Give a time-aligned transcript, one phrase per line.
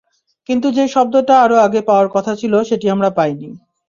[0.49, 3.49] কিন্তু যেই শব্দটা আরও আগে পাওয়ার কথা ছিল, সেটি আমরা পাইনি।